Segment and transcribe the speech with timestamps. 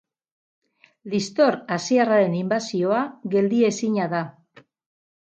[1.15, 3.05] Liztor asiarraren inbasioa
[3.37, 4.27] geldi ezina da.